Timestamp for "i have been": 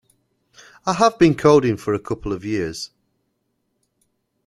0.83-1.35